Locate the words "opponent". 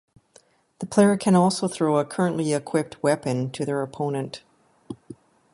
3.83-4.41